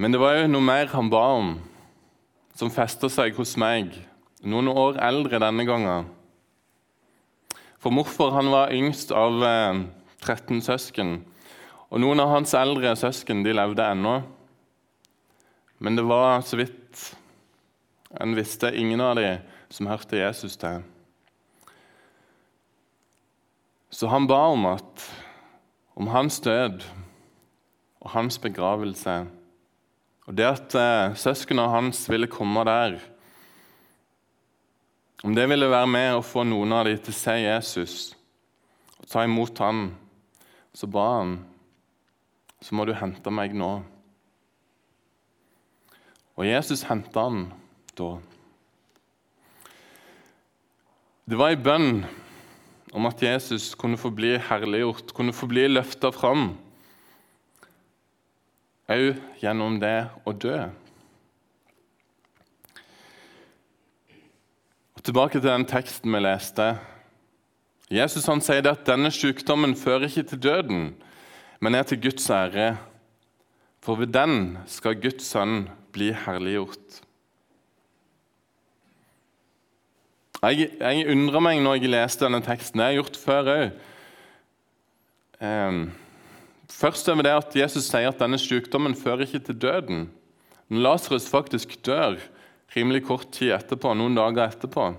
Men 0.03 0.11
det 0.11 0.19
var 0.19 0.41
jo 0.41 0.51
noe 0.51 0.67
mer 0.67 0.91
han 0.91 1.15
ba 1.15 1.23
om, 1.39 1.55
som 2.59 2.75
festa 2.75 3.07
seg 3.15 3.39
hos 3.39 3.55
meg, 3.63 3.95
noen 4.43 4.67
år 4.75 4.99
eldre 5.07 5.39
denne 5.47 5.71
gangen. 5.71 6.11
For 7.79 7.95
morfar 7.95 8.35
han 8.41 8.51
var 8.51 8.75
yngst 8.75 9.15
av 9.15 9.39
13 9.39 10.59
eh, 10.59 10.65
søsken, 10.67 11.21
og 11.95 12.03
noen 12.03 12.27
av 12.27 12.35
hans 12.35 12.59
eldre 12.59 12.99
søsken 12.99 13.47
de 13.47 13.55
levde 13.55 13.87
ennå. 13.87 14.25
Men 15.79 15.97
det 15.97 16.07
var 16.09 16.41
så 16.41 16.57
vidt 16.61 17.17
en 18.21 18.35
visste 18.37 18.73
ingen 18.77 19.01
av 19.01 19.17
dem 19.19 19.43
som 19.69 19.89
hørte 19.91 20.19
Jesus 20.21 20.57
til. 20.57 20.85
Så 23.91 24.09
han 24.09 24.29
ba 24.29 24.47
om 24.53 24.67
at 24.71 25.09
om 25.97 26.09
hans 26.13 26.41
død 26.45 26.85
og 28.01 28.11
hans 28.13 28.39
begravelse 28.39 29.25
og 30.27 30.35
det 30.35 30.47
at 30.49 30.75
eh, 30.75 31.15
søsknene 31.15 31.69
hans 31.71 32.03
ville 32.11 32.27
komme 32.27 32.65
der, 32.67 32.99
om 35.25 35.35
det 35.35 35.47
ville 35.49 35.71
være 35.71 35.89
med 35.89 36.17
å 36.17 36.25
få 36.27 36.43
noen 36.45 36.75
av 36.75 36.89
dem 36.89 36.99
til 36.99 37.15
å 37.15 37.19
se 37.19 37.37
Jesus 37.41 37.97
og 38.99 39.07
ta 39.11 39.23
imot 39.25 39.63
han, 39.63 39.89
så 40.77 40.89
ba 40.91 41.07
han 41.21 41.39
så 42.61 42.75
må 42.75 42.87
du 42.89 42.95
hente 42.97 43.31
meg 43.31 43.55
nå. 43.55 43.79
Og 46.37 46.45
Jesus 46.45 46.85
henta 46.85 47.27
han 47.27 47.47
da. 47.97 48.11
Det 51.27 51.39
var 51.41 51.51
ei 51.51 51.59
bønn 51.59 52.05
om 52.97 53.09
at 53.09 53.23
Jesus 53.25 53.73
kunne 53.75 53.99
få 53.99 54.13
bli 54.15 54.37
herliggjort, 54.39 55.15
kunne 55.17 55.35
få 55.35 55.49
bli 55.51 55.65
løfta 55.73 56.13
fram 56.15 56.53
òg 58.87 59.17
gjennom 59.41 59.81
det 59.83 59.97
å 60.23 60.35
dø. 60.37 60.59
Og 64.95 65.03
tilbake 65.03 65.41
til 65.41 65.49
den 65.49 65.67
teksten 65.67 66.15
vi 66.15 66.21
leste. 66.23 66.69
Jesus 67.91 68.29
han 68.31 68.43
sier 68.43 68.67
at 68.71 68.87
denne 68.87 69.11
sykdommen 69.15 69.75
fører 69.79 70.07
ikke 70.07 70.29
til 70.31 70.43
døden, 70.47 70.87
men 71.61 71.75
er 71.75 71.87
til 71.87 72.01
Guds 72.03 72.31
ære. 72.31 72.77
For 73.83 73.99
ved 73.99 74.15
den 74.15 74.57
skal 74.71 74.99
Guds 74.99 75.27
sønn 75.27 75.67
bli 75.97 76.13
herliggjort. 76.13 77.03
Jeg, 80.45 80.69
jeg 80.79 81.07
undra 81.11 81.41
meg 81.43 81.63
når 81.65 81.81
jeg 81.81 81.91
leste 81.91 82.27
denne 82.27 82.43
teksten. 82.45 82.79
Det 82.79 82.85
har 82.85 82.93
jeg 82.93 83.01
gjort 83.01 83.23
før 83.23 83.53
òg. 83.55 83.65
Først 86.77 87.09
over 87.09 87.25
det 87.25 87.35
at 87.35 87.57
Jesus 87.57 87.89
sier 87.89 88.11
at 88.11 88.21
denne 88.21 88.39
sykdommen 88.41 88.97
fører 88.99 89.25
ikke 89.27 89.43
til 89.49 89.59
døden. 89.65 90.07
Når 90.69 90.83
Lasarus 90.83 91.29
faktisk 91.31 91.77
dør 91.87 92.19
rimelig 92.75 93.05
kort 93.07 93.31
tid 93.33 93.55
etterpå, 93.57 93.95
noen 93.95 94.17
dager 94.19 94.49
etterpå. 94.51 94.91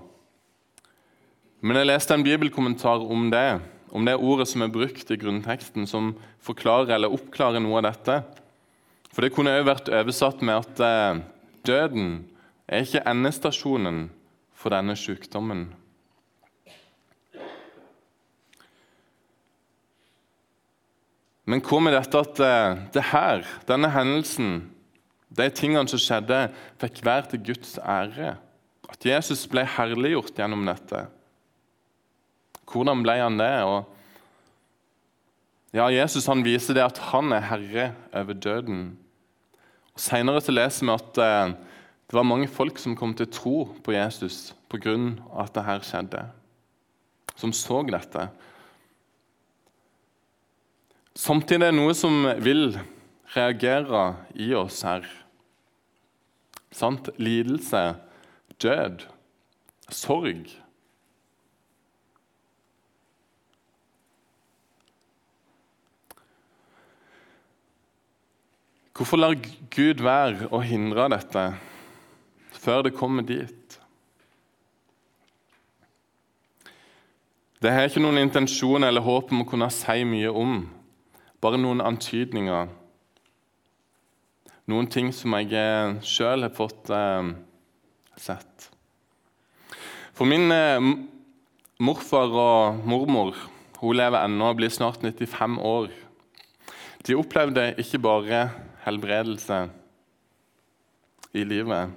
Men 1.60 1.80
jeg 1.80 1.90
leste 1.90 2.14
en 2.14 2.24
bibelkommentar 2.26 3.02
om 3.04 3.28
det, 3.32 3.60
om 3.90 4.04
det 4.06 4.16
ordet 4.16 4.48
som 4.50 4.62
er 4.64 4.72
brukt 4.72 5.10
i 5.10 5.18
grunnteksten, 5.20 5.86
som 5.90 6.14
forklarer 6.44 6.96
eller 6.96 7.14
oppklarer 7.14 7.62
noe 7.62 7.80
av 7.80 7.88
dette. 7.90 8.20
For 9.12 9.24
det 9.24 9.32
kunne 9.34 9.56
òg 9.58 9.66
vært 9.66 9.90
oversatt 9.90 10.44
med 10.44 10.60
at 10.62 10.82
eh, 10.84 11.20
døden 11.66 12.10
er 12.68 12.84
ikke 12.84 13.04
endestasjonen 13.08 14.08
for 14.58 14.74
denne 14.74 14.96
sykdommen. 14.98 15.68
Men 21.48 21.62
hva 21.64 21.78
med 21.80 21.94
dette 21.96 22.20
at 22.20 22.40
eh, 22.44 22.80
det 22.92 23.06
her, 23.10 23.46
denne 23.70 23.88
hendelsen, 23.94 24.58
de 25.32 25.46
tingene 25.52 25.88
som 25.88 26.00
skjedde, 26.02 26.48
fikk 26.80 27.00
hver 27.06 27.28
til 27.30 27.40
Guds 27.46 27.78
ære? 27.80 28.34
At 28.88 29.04
Jesus 29.04 29.46
ble 29.48 29.64
herliggjort 29.64 30.36
gjennom 30.36 30.66
dette? 30.68 31.06
Hvordan 32.68 33.00
ble 33.04 33.16
han 33.22 33.40
det? 33.40 33.54
Og 33.64 33.97
ja, 35.74 35.90
Jesus 35.92 36.26
han 36.30 36.44
viser 36.46 36.76
det 36.76 36.86
at 36.86 37.00
han 37.10 37.32
er 37.36 37.44
herre 37.50 37.90
over 38.16 38.36
døden. 38.36 38.82
Og 39.92 40.00
Senere 40.00 40.40
så 40.40 40.54
leser 40.54 40.86
vi 40.86 40.94
at 40.94 41.20
eh, 41.20 41.56
det 42.08 42.16
var 42.16 42.24
mange 42.24 42.48
folk 42.48 42.78
som 42.80 42.96
kom 42.96 43.12
til 43.16 43.28
tro 43.28 43.56
på 43.84 43.92
Jesus 43.92 44.54
pga. 44.72 44.96
at 45.36 45.54
det 45.54 45.64
her 45.64 45.80
skjedde. 45.84 46.22
Som 47.36 47.52
så 47.52 47.82
dette. 47.82 48.28
Samtidig 51.14 51.66
er 51.66 51.72
det 51.72 51.80
noe 51.80 51.94
som 51.94 52.24
vil 52.40 52.78
reagere 53.34 54.16
i 54.34 54.54
oss 54.54 54.82
her. 54.86 55.04
Sant? 56.72 57.10
Lidelse, 57.18 57.96
død, 58.62 59.04
sorg. 59.90 60.48
Hvorfor 68.98 69.20
lar 69.20 69.36
Gud 69.70 70.00
være 70.02 70.48
å 70.50 70.58
hindre 70.58 71.04
dette 71.12 71.42
før 72.58 72.80
det 72.82 72.90
kommer 72.98 73.22
dit? 73.22 73.76
Det 77.62 77.70
har 77.70 77.86
ikke 77.86 78.02
noen 78.02 78.18
intensjon 78.24 78.82
eller 78.82 79.04
håp 79.06 79.30
om 79.30 79.44
å 79.44 79.46
kunne 79.46 79.68
si 79.70 80.02
mye 80.02 80.32
om. 80.34 80.64
Bare 81.38 81.60
noen 81.62 81.78
antydninger. 81.78 82.72
Noen 84.66 84.90
ting 84.90 85.12
som 85.14 85.36
jeg 85.38 85.54
eh, 85.54 85.94
sjøl 86.02 86.48
har 86.48 86.58
fått 86.58 86.90
eh, 86.90 87.30
sett. 88.18 88.66
For 90.10 90.26
min 90.26 90.50
eh, 90.50 90.88
morfar 91.78 92.34
og 92.34 92.82
mormor 92.82 93.38
hun 93.78 93.94
lever 93.94 94.26
ennå 94.26 94.50
og 94.50 94.58
blir 94.58 94.74
snart 94.74 95.06
95 95.06 95.60
år. 95.62 95.92
De 97.06 97.14
opplevde 97.14 97.76
ikke 97.78 98.02
bare 98.02 98.48
helbredelse 98.88 99.62
i 101.36 101.44
livet. 101.44 101.92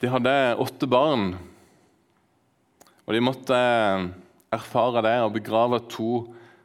De 0.00 0.08
hadde 0.08 0.34
åtte 0.62 0.88
barn, 0.88 1.34
og 3.04 3.12
de 3.12 3.20
måtte 3.20 3.58
erfare 4.54 5.02
det 5.04 5.16
og 5.20 5.34
begrave 5.36 5.82
to 5.90 6.12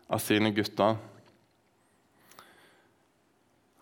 av 0.07 0.21
sine 0.23 0.53
gutter. 0.55 0.95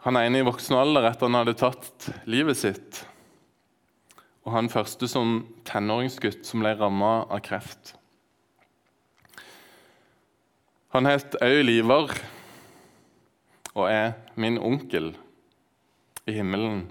Han 0.04 0.20
ene 0.20 0.42
i 0.42 0.46
voksen 0.48 0.76
alder 0.76 1.06
etter 1.08 1.30
han 1.30 1.38
hadde 1.40 1.56
tatt 1.60 2.10
livet 2.28 2.60
sitt. 2.60 3.04
Og 4.44 4.52
han 4.58 4.72
første 4.72 5.08
som 5.08 5.38
tenåringsgutt 5.68 6.44
som 6.48 6.64
ble 6.64 6.74
ramma 6.76 7.22
av 7.32 7.40
kreft. 7.46 7.94
Han 10.94 11.08
het 11.08 11.38
òg 11.42 11.62
Livar 11.64 12.12
og 13.74 13.90
er 13.90 14.14
min 14.36 14.60
onkel 14.62 15.14
i 16.30 16.36
himmelen. 16.38 16.86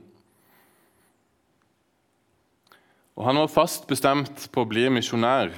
Og 3.17 3.27
han 3.29 3.39
var 3.39 3.53
fast 3.53 3.87
bestemt 3.91 4.49
på 4.53 4.65
å 4.65 4.69
bli 4.69 4.89
misjonær. 4.93 5.53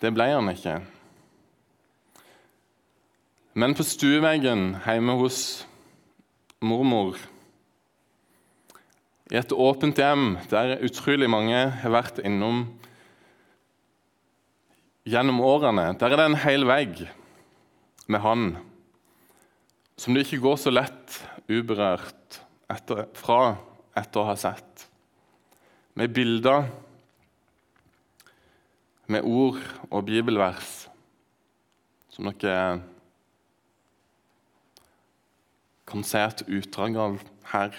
Det 0.00 0.12
ble 0.14 0.28
han 0.32 0.50
ikke. 0.52 0.78
Men 3.52 3.76
på 3.76 3.84
stueveggen 3.84 4.78
hjemme 4.86 5.18
hos 5.20 5.42
mormor, 6.64 7.18
i 9.32 9.38
et 9.40 9.52
åpent 9.52 9.96
hjem 9.96 10.34
der 10.50 10.78
utrolig 10.84 11.28
mange 11.30 11.56
har 11.56 11.92
vært 11.92 12.18
innom 12.20 12.66
gjennom 15.08 15.40
årene, 15.42 15.92
der 15.98 16.12
er 16.12 16.20
det 16.20 16.26
en 16.28 16.42
hel 16.44 16.66
vegg 16.68 17.00
med 18.12 18.22
han 18.22 18.44
som 20.02 20.14
du 20.14 20.18
ikke 20.18 20.40
går 20.42 20.56
så 20.58 20.72
lett 20.72 21.20
uberørt 21.46 22.40
etter, 22.72 23.04
fra 23.14 23.54
etter 23.94 24.18
å 24.18 24.26
ha 24.26 24.34
sett. 24.40 24.88
Med 25.94 26.10
bilder 26.16 26.66
med 29.12 29.28
ord 29.28 29.60
og 29.92 30.08
bibelvers 30.08 30.72
som 32.10 32.26
dere 32.32 32.80
kan 35.88 36.02
se 36.06 36.24
et 36.24 36.44
utdrag 36.48 36.98
av 36.98 37.22
her. 37.52 37.78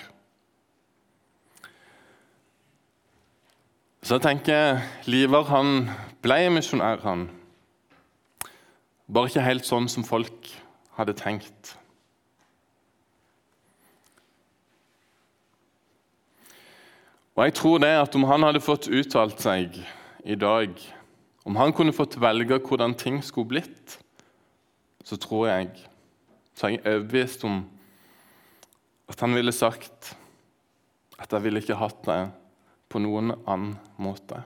Så 4.03 4.15
jeg 4.15 4.27
tenker 4.29 4.83
Livar 5.09 5.47
han 5.51 5.89
ble 6.23 6.39
misjonær, 6.55 7.03
han. 7.03 7.27
Bare 9.11 9.31
ikke 9.31 9.47
helt 9.47 9.67
sånn 9.67 9.89
som 9.91 10.05
folk 10.07 10.53
hadde 10.95 11.15
tenkt. 11.19 11.77
Og 17.33 17.47
jeg 17.47 17.55
tror 17.57 17.79
det 17.81 17.93
at 17.97 18.15
om 18.15 18.27
han 18.29 18.45
hadde 18.45 18.61
fått 18.61 18.91
uttalt 18.93 19.41
seg 19.41 19.79
i 20.23 20.35
dag, 20.37 20.75
om 21.43 21.57
han 21.57 21.73
kunne 21.75 21.95
fått 21.95 22.19
velge 22.21 22.59
hvordan 22.61 22.93
ting 22.95 23.23
skulle 23.25 23.49
blitt, 23.55 23.97
så 25.03 25.17
tror 25.19 25.49
jeg 25.49 25.71
så 26.53 26.67
er 26.67 26.75
jeg 26.75 26.83
overbevist 26.85 27.43
om 27.49 27.63
at 29.09 29.19
han 29.25 29.33
ville 29.35 29.53
sagt 29.55 30.13
at 31.17 31.33
jeg 31.33 31.43
ville 31.43 31.63
ikke 31.63 31.79
hatt 31.79 32.05
det 32.05 32.21
på 32.93 33.01
noen 33.01 33.33
annen 33.49 33.73
måte. 33.97 34.43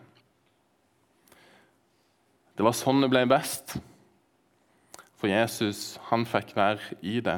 Det 2.57 2.65
var 2.65 2.73
sånn 2.73 3.03
det 3.03 3.11
ble 3.11 3.25
best. 3.29 3.75
For 5.17 5.29
Jesus, 5.29 5.97
han 6.09 6.23
fikk 6.29 6.55
være 6.57 6.97
i 7.05 7.19
det. 7.25 7.37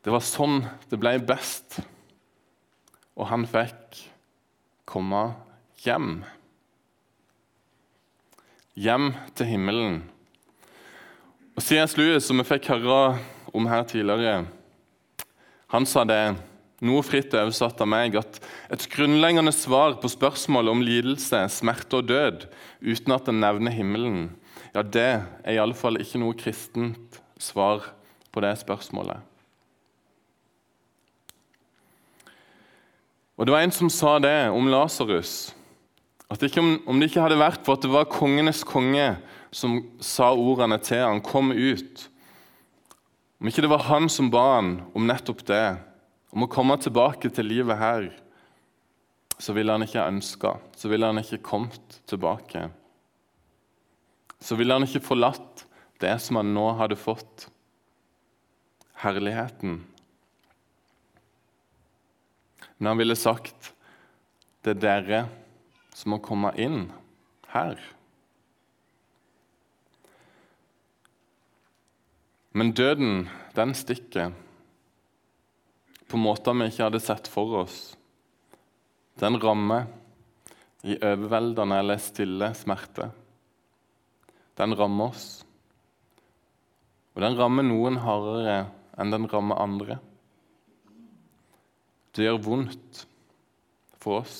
Det 0.00 0.12
var 0.14 0.24
sånn 0.24 0.62
det 0.88 0.98
ble 1.00 1.16
best, 1.26 1.80
og 3.18 3.28
han 3.30 3.46
fikk 3.48 4.02
komme 4.88 5.30
hjem. 5.84 6.20
Hjem 8.80 9.12
til 9.36 9.50
himmelen. 9.50 10.00
Og 11.56 11.64
C.S. 11.64 11.96
Lewis, 11.98 12.26
som 12.26 12.40
vi 12.40 12.46
fikk 12.48 12.70
høre 12.72 13.18
om 13.54 13.66
her 13.68 13.84
tidligere, 13.88 14.46
han 15.70 15.86
sa 15.86 16.02
det 16.08 16.22
noe 16.80 17.02
fritt 17.04 17.34
oversatt 17.36 17.82
av 17.84 17.88
meg, 17.90 18.16
at 18.16 18.40
et 18.72 18.86
grunnleggende 18.90 19.52
svar 19.54 19.98
på 20.00 20.08
spørsmålet 20.10 20.72
om 20.72 20.84
lidelse, 20.84 21.42
smerte 21.52 22.00
og 22.00 22.08
død 22.08 22.46
uten 22.80 23.14
at 23.14 23.28
en 23.28 23.42
nevner 23.42 23.74
himmelen, 23.76 24.22
ja, 24.72 24.82
det 24.82 25.08
er 25.20 25.56
iallfall 25.56 26.00
ikke 26.00 26.20
noe 26.22 26.36
kristent 26.38 27.20
svar 27.40 27.90
på 28.30 28.42
det 28.44 28.54
spørsmålet. 28.62 29.29
Og 33.40 33.46
Det 33.46 33.54
var 33.54 33.64
en 33.64 33.72
som 33.72 33.88
sa 33.88 34.18
det 34.20 34.50
om 34.52 34.66
Lasarus. 34.68 35.54
At 36.28 36.42
om, 36.60 36.74
om, 36.84 37.00
det 37.00 37.08
ikke 37.08 37.22
hadde 37.24 37.40
vært 37.40 37.64
for 37.64 37.78
at 37.78 37.82
det 37.86 37.90
var 37.90 38.10
kongenes 38.12 38.60
konge 38.68 39.14
som 39.50 39.78
sa 40.04 40.28
ordene 40.36 40.76
til 40.84 41.00
han 41.00 41.22
kom 41.24 41.48
ut 41.50 42.04
Om 43.40 43.48
ikke 43.48 43.64
det 43.64 43.70
var 43.72 43.86
han 43.88 44.10
som 44.12 44.28
ba 44.30 44.44
han 44.58 44.74
om 44.92 45.08
nettopp 45.08 45.40
det, 45.48 45.80
om 46.36 46.44
å 46.44 46.50
komme 46.52 46.76
tilbake 46.76 47.30
til 47.32 47.48
livet 47.48 47.80
her, 47.80 48.10
så 49.40 49.54
ville 49.56 49.72
han 49.72 49.86
ikke 49.86 50.04
ønska, 50.04 50.50
så 50.76 50.90
ville 50.92 51.08
han 51.08 51.22
ikke 51.22 51.40
kommet 51.40 51.96
tilbake. 52.04 52.66
Så 54.44 54.60
ville 54.60 54.76
han 54.76 54.84
ikke 54.84 55.00
forlatt 55.00 55.64
det 56.04 56.12
som 56.20 56.36
han 56.36 56.52
nå 56.52 56.66
hadde 56.76 57.00
fått 57.00 57.48
herligheten. 59.00 59.80
Men 62.80 62.94
han 62.94 63.00
ville 63.02 63.16
sagt 63.16 63.74
det 64.64 64.78
er 64.78 64.80
dere 64.80 65.18
som 65.92 66.14
må 66.14 66.18
komme 66.24 66.54
inn 66.56 66.86
her. 67.52 67.76
Men 72.56 72.72
døden, 72.72 73.28
den 73.52 73.76
stikker 73.76 74.32
på 76.08 76.18
måter 76.24 76.56
vi 76.56 76.70
ikke 76.72 76.88
hadde 76.88 77.04
sett 77.04 77.28
for 77.30 77.60
oss. 77.60 77.78
Den 79.20 79.36
rammer 79.44 79.84
i 80.80 80.96
overveldende 80.96 81.84
eller 81.84 82.00
stille 82.00 82.48
smerte. 82.56 83.10
Den 84.56 84.72
rammer 84.74 85.12
oss. 85.12 85.26
Og 87.12 87.28
den 87.28 87.36
rammer 87.36 87.68
noen 87.68 88.00
hardere 88.00 88.62
enn 88.96 89.12
den 89.12 89.28
rammer 89.28 89.60
andre. 89.60 90.00
Det 92.16 92.26
gjør 92.26 92.42
vondt 92.42 93.04
for 94.00 94.22
oss 94.22 94.38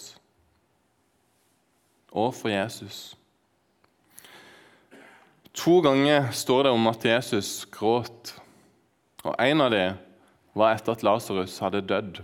og 2.11 2.33
for 2.35 2.51
Jesus. 2.51 3.15
To 5.55 5.79
ganger 5.85 6.31
står 6.35 6.67
det 6.67 6.73
om 6.75 6.91
at 6.91 7.05
Jesus 7.07 7.65
gråt, 7.71 8.35
og 9.23 9.35
en 9.39 9.63
av 9.63 9.71
dem 9.75 9.99
var 10.59 10.75
etter 10.75 10.97
at 10.97 11.05
Lasarus 11.07 11.59
hadde 11.63 11.85
dødd. 11.87 12.21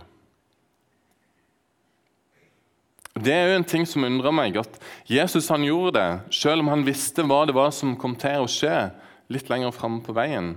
Det 3.17 3.33
er 3.33 3.49
jo 3.49 3.57
en 3.57 3.65
ting 3.65 3.85
som 3.89 4.05
undrer 4.05 4.35
meg, 4.35 4.57
at 4.59 4.77
Jesus 5.09 5.49
han 5.49 5.65
gjorde 5.65 5.97
det 5.97 6.35
selv 6.37 6.61
om 6.63 6.71
han 6.73 6.85
visste 6.85 7.25
hva 7.25 7.45
det 7.49 7.55
var 7.57 7.71
som 7.73 7.95
kom 7.99 8.13
til 8.19 8.43
å 8.43 8.51
skje 8.51 8.89
litt 9.33 9.49
lenger 9.51 9.73
framme 9.75 10.03
på 10.05 10.15
veien. 10.15 10.55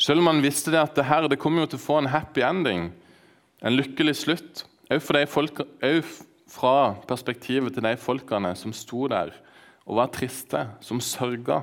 Selv 0.00 0.20
om 0.20 0.28
han 0.28 0.42
visste 0.44 0.74
det 0.74 0.82
at 0.82 0.98
det 0.98 1.06
her 1.08 1.28
det 1.30 1.38
kommer 1.40 1.64
jo 1.64 1.72
til 1.72 1.80
å 1.80 1.86
få 1.86 1.98
en 2.02 2.10
happy 2.12 2.44
ending, 2.44 2.90
en 3.64 3.76
lykkelig 3.78 4.16
slutt, 4.20 4.64
òg 4.92 5.00
fra 6.54 6.74
perspektivet 7.08 7.74
til 7.74 7.86
de 7.86 7.94
folkene 7.98 8.52
som 8.58 8.74
sto 8.76 9.06
der 9.10 9.32
og 9.84 9.98
var 9.98 10.12
triste, 10.12 10.60
som 10.84 11.00
sørga. 11.02 11.62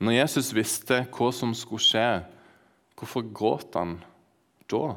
Når 0.00 0.18
Jesus 0.18 0.52
visste 0.56 1.02
hva 1.12 1.32
som 1.32 1.52
skulle 1.56 1.84
skje, 1.84 2.08
hvorfor 2.96 3.24
gråt 3.32 3.76
han 3.76 3.98
da? 4.68 4.94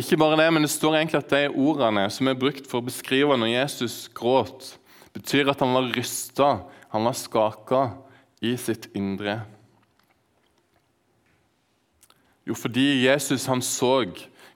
Ikke 0.00 0.16
bare 0.20 0.38
det, 0.40 0.48
men 0.52 0.64
det 0.64 0.72
står 0.72 0.96
egentlig 0.96 1.20
at 1.20 1.32
de 1.32 1.42
ordene 1.52 2.06
som 2.12 2.28
er 2.28 2.38
brukt 2.40 2.68
for 2.68 2.80
å 2.80 2.88
beskrive 2.88 3.36
når 3.36 3.52
Jesus 3.52 4.06
gråt, 4.16 4.74
betyr 5.12 5.50
at 5.52 5.60
han 5.60 5.74
var 5.76 5.90
rysta, 5.92 6.50
han 6.92 7.04
var 7.04 7.16
skaka 7.18 7.82
i 8.40 8.54
sitt 8.60 8.88
indre. 8.96 9.42
Jo, 12.48 12.56
fordi 12.56 13.04
Jesus 13.04 13.46
han 13.50 13.62
så 13.62 14.04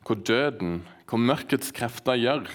hva 0.05 0.17
døden, 0.17 0.83
hva 1.09 1.21
mørkets 1.21 1.73
krefter 1.75 2.19
gjør. 2.21 2.49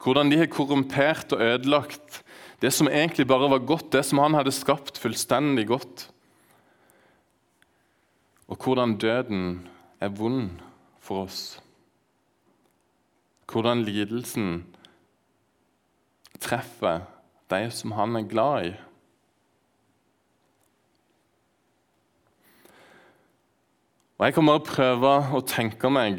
Hvordan 0.00 0.30
de 0.30 0.38
har 0.40 0.50
korrumpert 0.50 1.34
og 1.36 1.42
ødelagt 1.44 2.22
det 2.60 2.72
som 2.76 2.88
egentlig 2.88 3.26
bare 3.28 3.48
var 3.50 3.64
godt, 3.64 3.92
det 3.92 4.04
som 4.04 4.20
han 4.20 4.36
hadde 4.36 4.52
skapt 4.52 4.98
fullstendig 5.00 5.66
godt. 5.70 6.08
Og 8.48 8.56
hvordan 8.56 8.98
døden 9.00 9.68
er 10.00 10.12
vond 10.12 10.60
for 11.00 11.24
oss. 11.24 11.60
Hvordan 13.50 13.82
lidelsen 13.86 14.66
treffer 16.40 17.06
de 17.50 17.64
som 17.74 17.92
han 17.96 18.16
er 18.16 18.28
glad 18.28 18.70
i. 18.70 18.74
Og 24.20 24.26
Jeg 24.26 24.34
kan 24.36 24.44
bare 24.44 24.60
prøve 24.60 25.10
å 25.32 25.38
tenke 25.48 25.88
meg 25.88 26.18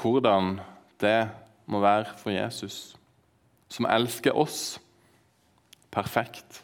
hvordan 0.00 0.54
det 1.02 1.26
må 1.68 1.76
være 1.82 2.14
for 2.16 2.32
Jesus, 2.32 2.94
som 3.68 3.84
elsker 3.84 4.32
oss 4.32 4.78
perfekt. 5.92 6.62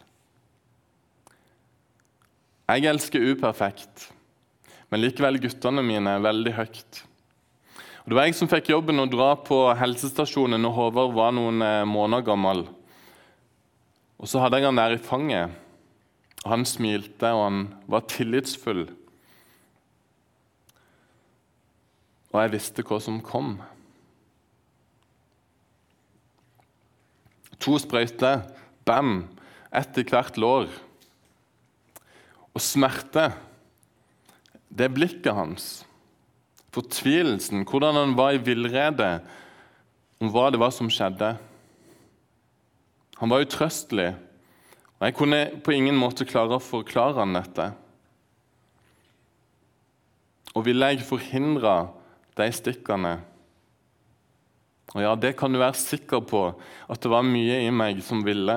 Jeg 2.64 2.86
elsker 2.88 3.26
uperfekt, 3.28 4.06
men 4.88 5.02
likevel 5.02 5.36
guttene 5.42 5.84
mine 5.84 6.14
er 6.16 6.24
veldig 6.24 6.54
høyt. 6.56 7.00
Og 8.00 8.08
det 8.08 8.16
var 8.16 8.28
jeg 8.30 8.38
som 8.38 8.48
fikk 8.48 8.70
jobben 8.72 9.02
å 9.02 9.10
dra 9.12 9.34
på 9.36 9.58
helsestasjonen 9.76 10.64
når 10.64 10.76
Håvard 10.78 11.12
var 11.12 11.36
noen 11.36 11.60
eh, 11.60 11.82
måneder 11.84 12.24
gammel. 12.30 12.64
Og 14.16 14.32
Så 14.32 14.40
hadde 14.40 14.56
jeg 14.56 14.70
han 14.70 14.80
der 14.80 14.96
i 14.96 15.04
fanget. 15.10 15.52
og 16.40 16.48
Han 16.54 16.64
smilte, 16.64 17.34
og 17.36 17.44
han 17.44 17.60
var 17.84 18.08
tillitsfull. 18.08 18.86
Og 22.30 22.38
jeg 22.42 22.52
visste 22.54 22.84
hva 22.86 23.00
som 23.02 23.18
kom. 23.24 23.56
To 27.60 27.76
sprøyter 27.80 28.46
Bam! 28.86 29.28
Ett 29.70 29.98
i 30.00 30.06
hvert 30.06 30.38
lår. 30.40 30.70
Og 32.50 32.62
smerte, 32.62 33.28
det 34.66 34.88
er 34.88 34.94
blikket 34.94 35.36
hans. 35.36 35.68
Fortvilelsen, 36.74 37.62
hvordan 37.66 37.98
han 37.98 38.16
var 38.18 38.34
i 38.34 38.42
villrede 38.42 39.12
om 40.22 40.30
hva 40.34 40.48
det 40.50 40.58
var 40.62 40.74
som 40.74 40.90
skjedde. 40.90 41.36
Han 43.20 43.30
var 43.30 43.44
utrøstelig, 43.44 44.14
og 44.98 45.06
jeg 45.06 45.16
kunne 45.18 45.40
på 45.64 45.74
ingen 45.76 45.98
måte 45.98 46.26
klare 46.28 46.56
å 46.56 46.62
forklare 46.62 47.20
han 47.20 47.36
dette. 47.36 47.70
Og 50.56 50.66
ville 50.66 50.90
jeg 50.90 51.06
forhindre 51.06 51.74
de 52.38 52.46
stikkene 52.54 53.16
Og 54.94 55.02
ja, 55.04 55.14
det 55.14 55.36
kan 55.38 55.52
du 55.52 55.60
være 55.60 55.78
sikker 55.78 56.22
på, 56.26 56.42
at 56.90 57.00
det 57.02 57.10
var 57.10 57.22
mye 57.22 57.60
i 57.62 57.70
meg 57.70 58.00
som 58.02 58.24
ville. 58.26 58.56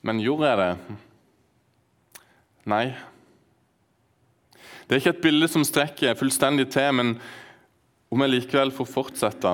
Men 0.00 0.22
gjorde 0.24 0.48
jeg 0.48 0.60
det? 0.62 0.96
Nei. 2.72 2.86
Det 4.86 4.96
er 4.96 5.02
ikke 5.02 5.12
et 5.18 5.22
bilde 5.26 5.50
som 5.52 5.66
strekker 5.68 6.16
fullstendig 6.16 6.70
til, 6.72 6.90
men 6.96 7.14
Om 8.12 8.24
jeg 8.24 8.32
likevel 8.32 8.72
får 8.72 8.88
fortsette 8.88 9.52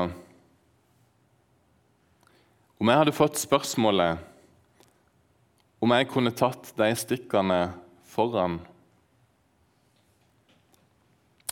Om 2.78 2.90
jeg 2.90 3.02
hadde 3.02 3.18
fått 3.18 3.42
spørsmålet 3.42 4.28
om 5.78 5.92
jeg 5.94 6.08
kunne 6.10 6.34
tatt 6.34 6.72
de 6.74 6.88
stikkene 6.98 7.58
foran 8.10 8.56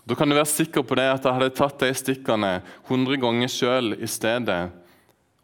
Da 0.06 0.14
kan 0.14 0.30
du 0.30 0.36
være 0.38 0.46
sikker 0.46 0.84
på 0.86 0.94
det 0.94 1.08
at 1.10 1.24
jeg 1.26 1.34
hadde 1.34 1.54
tatt 1.58 1.80
de 1.82 1.88
stikkene 1.98 2.50
100 2.86 3.18
ganger 3.18 3.50
sjøl 3.50 3.96
i 3.98 4.06
stedet, 4.06 4.70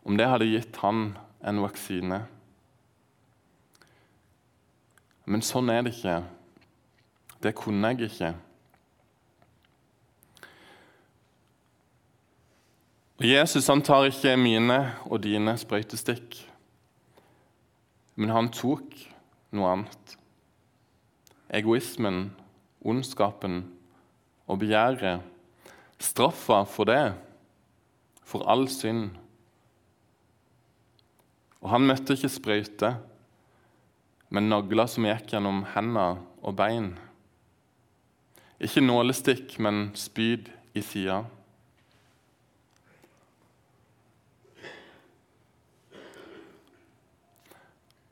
om 0.06 0.14
det 0.18 0.28
hadde 0.30 0.46
gitt 0.46 0.78
han 0.84 1.08
en 1.42 1.58
vaksine. 1.64 2.20
Men 5.26 5.42
sånn 5.42 5.70
er 5.74 5.82
det 5.82 5.96
ikke. 5.96 6.20
Det 7.42 7.54
kunne 7.58 7.90
jeg 7.90 8.06
ikke. 8.06 8.30
Jesus 13.22 13.66
han 13.70 13.82
tar 13.82 14.06
ikke 14.06 14.36
mine 14.38 14.78
og 15.06 15.20
dine 15.26 15.56
sprøytestikk, 15.58 16.38
men 18.18 18.30
han 18.34 18.50
tok 18.54 18.94
noe 19.54 19.74
annet. 19.74 20.16
Egoismen, 21.50 22.28
ondskapen 22.82 23.64
og 24.46 24.58
begjæret. 24.58 25.22
Straffa 26.02 26.62
for 26.66 26.88
det, 26.88 27.14
for 28.24 28.44
all 28.50 28.66
synd. 28.68 29.10
Og 31.62 31.70
han 31.70 31.86
møtte 31.86 32.16
ikke 32.16 32.32
sprøyte, 32.32 32.96
men 34.32 34.48
nagler 34.50 34.90
som 34.90 35.06
gikk 35.06 35.30
gjennom 35.30 35.62
hender 35.74 36.18
og 36.42 36.56
bein. 36.58 36.94
Ikke 38.62 38.82
nålestikk, 38.82 39.58
men 39.62 39.90
spyd 39.98 40.50
i 40.74 40.82
sida. 40.82 41.22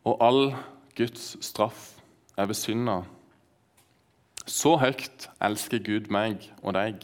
Og 0.04 0.20
all 0.24 0.52
Guds 0.96 1.32
straff 1.44 1.96
er 2.36 2.48
ved 2.50 2.56
synda 2.58 3.02
så 4.46 4.76
høyt 4.80 5.28
elsker 5.42 5.82
Gud 5.84 6.08
meg 6.12 6.46
og 6.62 6.74
deg. 6.76 7.02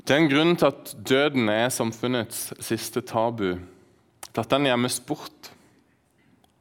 Det 0.00 0.16
er 0.16 0.24
en 0.24 0.30
grunn 0.32 0.56
til 0.58 0.70
at 0.70 0.94
døden 1.06 1.50
er 1.52 1.68
samfunnets 1.70 2.48
siste 2.64 3.02
tabu, 3.06 3.60
til 4.30 4.42
at 4.42 4.50
den 4.50 4.66
gjemmes 4.66 5.00
bort. 5.06 5.52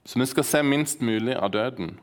Så 0.06 0.20
vi 0.20 0.28
skal 0.30 0.46
se 0.46 0.62
minst 0.66 1.02
mulig 1.02 1.38
av 1.38 1.52
døden. 1.54 1.96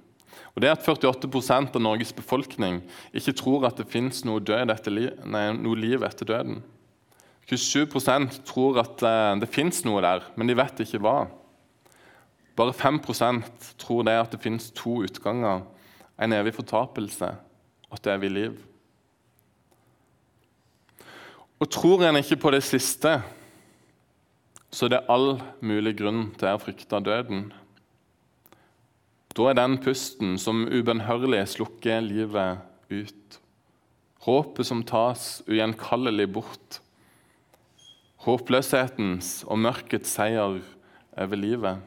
Og 0.56 0.62
det 0.64 0.72
at 0.72 0.86
48% 0.86 1.76
av 1.76 1.82
Norges 1.84 2.14
befolkning 2.16 2.80
ikke 3.12 3.34
tror 3.36 3.66
at 3.68 3.76
det 3.76 3.90
fins 3.92 4.22
noe, 4.24 4.40
noe, 4.40 5.76
liv 5.76 6.02
etter 6.06 6.28
døden. 6.28 6.62
27% 7.46 8.40
tror 8.48 8.80
at 8.82 9.04
eh, 9.06 9.34
det 9.42 9.50
fins 9.52 9.84
noe 9.86 10.00
der, 10.02 10.24
men 10.34 10.48
de 10.48 10.56
vet 10.58 10.80
ikke 10.82 11.02
hva. 11.04 11.28
Bare 12.56 12.72
5% 12.72 13.74
tror 13.78 14.06
det 14.08 14.16
at 14.16 14.32
det 14.32 14.40
finnes 14.40 14.70
to 14.72 15.02
utganger, 15.04 15.66
en 16.16 16.32
evig 16.32 16.54
fortapelse 16.56 17.28
og 17.90 17.98
et 17.98 18.08
evig 18.14 18.30
liv. 18.32 18.56
Og 21.60 21.70
tror 21.72 22.04
en 22.04 22.16
ikke 22.20 22.38
på 22.40 22.52
det 22.52 22.62
siste, 22.64 23.18
så 24.72 24.86
er 24.86 24.92
det 24.92 25.06
all 25.12 25.38
mulig 25.64 25.94
grunn 26.00 26.30
til 26.36 26.50
å 26.50 26.60
frykte 26.60 27.00
døden. 27.00 27.46
Da 29.36 29.50
er 29.50 29.56
den 29.56 29.76
pusten 29.84 30.36
som 30.40 30.64
ubønnhørlig 30.64 31.42
slukker 31.52 32.00
livet 32.04 32.64
ut. 32.88 33.38
Håpet 34.24 34.68
som 34.68 34.80
tas 34.84 35.42
ugjenkallelig 35.46 36.28
bort. 36.32 36.80
Håpløshetens 38.24 39.44
og 39.44 39.60
mørkets 39.60 40.16
seier 40.16 40.56
over 41.16 41.40
livet. 41.40 41.84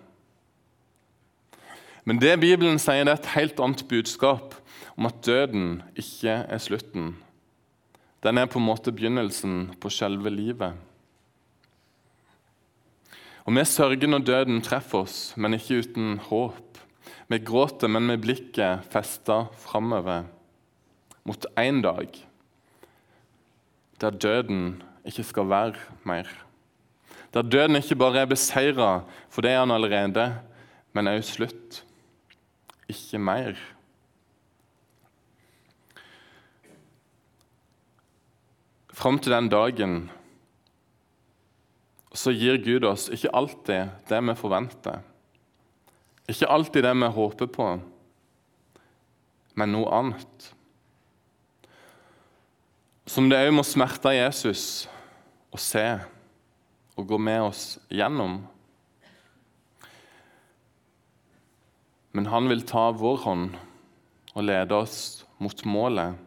Men 2.10 2.18
det 2.18 2.40
Bibelen 2.42 2.80
sier, 2.82 3.04
det 3.06 3.12
er 3.14 3.20
et 3.20 3.34
helt 3.36 3.60
annet 3.62 3.84
budskap 3.86 4.56
om 4.98 5.06
at 5.06 5.20
døden 5.22 5.84
ikke 5.94 6.40
er 6.42 6.58
slutten. 6.58 7.12
Den 8.26 8.40
er 8.42 8.48
på 8.50 8.58
en 8.58 8.66
måte 8.66 8.90
begynnelsen 8.90 9.76
på 9.78 9.92
selve 9.94 10.32
livet. 10.34 10.74
Og 13.46 13.54
Vi 13.54 13.66
sørger 13.66 14.10
når 14.10 14.26
døden 14.26 14.62
treffer 14.66 15.06
oss, 15.06 15.34
men 15.38 15.54
ikke 15.54 15.84
uten 15.84 16.18
håp. 16.18 16.80
Vi 17.30 17.38
gråter, 17.46 17.88
men 17.88 18.08
med 18.10 18.24
blikket 18.26 18.90
festa 18.90 19.44
framover, 19.54 20.26
mot 21.24 21.46
én 21.62 21.84
dag 21.86 22.10
der 24.02 24.10
døden 24.10 24.82
ikke 25.06 25.24
skal 25.24 25.50
være 25.50 25.76
mer. 26.08 26.26
Der 27.34 27.42
døden 27.42 27.76
ikke 27.76 27.96
bare 27.96 28.24
er 28.24 28.26
beseira, 28.26 29.04
for 29.30 29.42
det 29.42 29.52
er 29.52 29.60
han 29.60 29.72
allerede, 29.72 30.40
men 30.94 31.12
òg 31.12 31.22
slutt 31.22 31.84
ikke 32.90 33.20
mer. 33.22 33.60
Fram 39.00 39.20
til 39.22 39.32
den 39.32 39.48
dagen 39.52 40.00
så 42.12 42.34
gir 42.34 42.58
Gud 42.66 42.88
oss 42.90 43.08
ikke 43.14 43.32
alltid 43.38 43.94
det 44.10 44.20
vi 44.28 44.36
forventer. 44.36 45.04
Ikke 46.30 46.50
alltid 46.50 46.84
det 46.84 46.94
vi 46.98 47.10
håper 47.16 47.50
på, 47.54 47.68
men 49.56 49.74
noe 49.74 49.94
annet. 49.96 50.50
Som 53.10 53.30
det 53.32 53.40
òg 53.42 53.56
må 53.56 53.66
smerte 53.66 54.12
Jesus 54.14 54.64
å 55.50 55.58
se 55.58 55.86
og 57.00 57.08
gå 57.10 57.18
med 57.18 57.48
oss 57.48 57.64
gjennom. 57.90 58.42
Men 62.12 62.30
han 62.32 62.50
vil 62.50 62.66
ta 62.66 62.90
vår 62.96 63.22
hånd 63.26 63.58
og 64.34 64.46
lede 64.46 64.76
oss 64.76 65.26
mot 65.42 65.66
målet. 65.66 66.18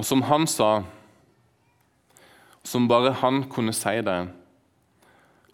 Og 0.00 0.06
som 0.06 0.24
han 0.26 0.46
sa, 0.48 0.82
som 2.64 2.88
bare 2.88 3.12
han 3.20 3.44
kunne 3.52 3.74
si 3.76 4.00
det, 4.04 4.20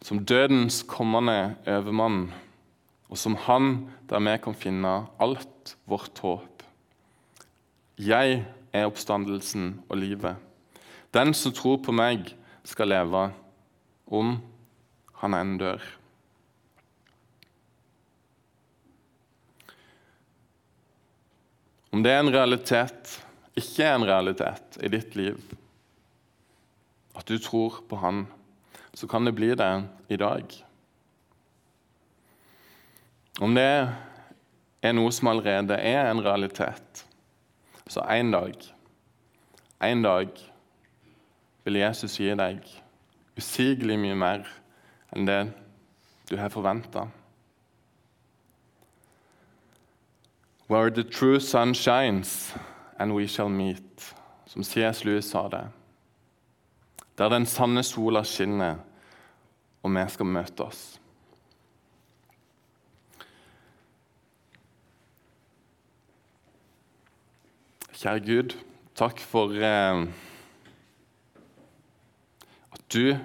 som 0.03 0.23
dødens 0.23 0.83
kommende 0.87 1.57
overmann, 1.67 2.31
og 3.11 3.19
som 3.19 3.37
han 3.47 3.89
der 4.11 4.23
vi 4.23 4.37
kan 4.43 4.55
finne 4.55 4.95
alt 5.19 5.77
vårt 5.87 6.19
håp. 6.23 6.63
Jeg 7.99 8.45
er 8.73 8.87
oppstandelsen 8.87 9.81
og 9.89 9.97
livet. 9.97 10.37
Den 11.15 11.35
som 11.35 11.53
tror 11.53 11.79
på 11.83 11.95
meg, 11.97 12.35
skal 12.67 12.91
leve 12.91 13.29
om 14.11 14.37
han 15.23 15.35
enn 15.39 15.55
dør. 15.59 15.83
Om 21.91 22.03
det 22.03 22.13
er 22.13 22.23
en 22.23 22.33
realitet, 22.35 23.13
ikke 23.57 23.85
er 23.85 23.95
en 23.97 24.07
realitet 24.09 24.79
i 24.85 24.91
ditt 24.93 25.15
liv, 25.17 25.39
at 27.17 27.29
du 27.29 27.39
tror 27.41 27.81
på 27.89 27.99
Han, 28.03 28.27
så 28.97 29.09
kan 29.09 29.25
det 29.25 29.35
bli 29.37 29.55
det 29.57 29.73
i 30.09 30.17
dag. 30.17 30.53
Om 33.41 33.55
det 33.57 33.71
er 34.83 34.95
noe 34.97 35.13
som 35.13 35.29
allerede 35.29 35.77
er 35.77 36.11
en 36.11 36.23
realitet, 36.25 37.05
så 37.87 38.05
en 38.11 38.33
dag, 38.33 38.57
en 39.85 40.03
dag 40.03 40.33
vil 41.67 41.81
Jesus 41.81 42.17
gi 42.21 42.33
deg 42.39 42.65
usigelig 43.37 43.99
mye 44.01 44.17
mer 44.17 44.49
enn 45.15 45.29
det 45.29 45.43
du 46.31 46.37
har 46.41 46.51
forventa. 46.51 47.07
Where 50.69 50.91
the 50.91 51.05
true 51.05 51.39
sun 51.39 51.75
shines, 51.75 52.53
and 52.99 53.15
we 53.15 53.27
shall 53.27 53.49
meet, 53.49 54.15
som 54.47 54.63
C.S. 54.63 55.05
Lewis 55.05 55.31
sa 55.31 55.49
det. 55.49 55.69
Der 57.19 57.29
den 57.29 57.47
sanne 57.47 57.83
sola 57.83 58.25
skinner, 58.25 58.77
og 59.83 59.91
vi 59.91 60.05
skal 60.09 60.27
møte 60.27 60.65
oss. 60.65 61.01
Kjære 67.97 68.21
Gud, 68.27 68.57
takk 68.95 69.21
for 69.21 69.55
eh, 69.55 70.03
at 72.73 72.83
du 72.93 73.17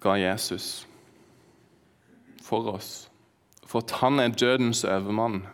ga 0.00 0.16
Jesus 0.18 0.88
for 2.42 2.72
oss. 2.72 3.10
For 3.66 3.84
at 3.84 3.90
han 4.00 4.18
er 4.18 4.28
dødens 4.28 4.84
overmann 4.84 5.44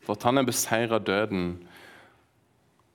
for 0.00 0.16
at 0.16 0.26
han 0.26 0.38
er 0.40 0.48
beseira 0.48 0.98
døden. 0.98 1.68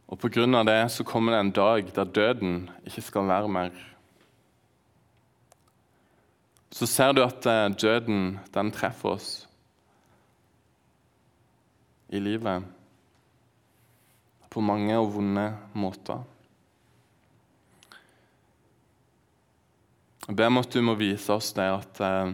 Og 0.07 0.25
av 0.37 0.65
det 0.65 0.91
så 0.91 1.03
kommer 1.03 1.33
det 1.33 1.39
en 1.39 1.51
dag 1.51 1.91
der 1.95 2.03
døden 2.03 2.69
ikke 2.85 3.01
skal 3.01 3.27
være 3.27 3.49
mer. 3.49 3.71
Så 6.71 6.85
ser 6.85 7.13
du 7.13 7.23
at 7.23 7.45
eh, 7.45 7.71
døden, 7.71 8.39
den 8.53 8.71
treffer 8.71 9.15
oss 9.15 9.47
i 12.09 12.19
livet. 12.19 12.63
på 14.55 14.61
mange 14.61 14.95
og 14.95 15.09
vonde 15.11 15.57
måter. 15.73 16.21
Jeg 20.27 20.35
ber 20.35 20.47
om 20.47 20.57
at 20.57 20.71
du 20.71 20.79
må 20.81 20.95
vise 20.95 21.33
oss 21.33 21.51
det 21.53 21.65
at 21.67 21.99
eh, 21.99 22.31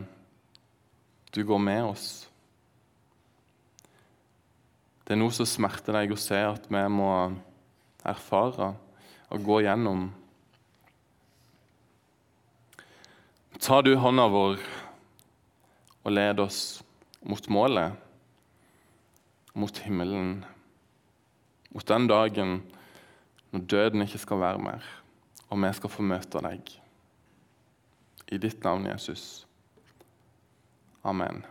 du 1.33 1.41
går 1.43 1.57
med 1.57 1.81
oss. 1.83 2.30
Det 5.05 5.15
er 5.15 5.19
noe 5.19 5.33
som 5.33 5.47
smerter 5.49 5.97
deg 5.97 6.13
å 6.13 6.19
se 6.19 6.37
at 6.45 6.67
vi 6.71 6.81
må 6.93 7.11
erfare 8.07 8.73
og 9.31 9.45
gå 9.45 9.61
gjennom. 9.65 10.09
Ta 13.61 13.81
du 13.85 13.93
hånda 13.99 14.25
vår 14.31 14.61
og 16.01 16.13
led 16.13 16.41
oss 16.41 16.81
mot 17.21 17.49
målet, 17.53 17.93
mot 19.53 19.81
himmelen, 19.85 20.39
mot 21.69 21.85
den 21.87 22.07
dagen 22.09 22.57
når 23.51 23.67
døden 23.69 24.05
ikke 24.07 24.21
skal 24.23 24.41
være 24.41 24.63
mer, 24.63 24.91
og 25.51 25.61
vi 25.61 25.71
skal 25.77 25.93
få 25.93 26.05
møte 26.07 26.41
deg. 26.41 26.73
I 28.31 28.39
ditt 28.39 28.63
navn, 28.63 28.87
Jesus. 28.87 29.45
Amen. 31.03 31.43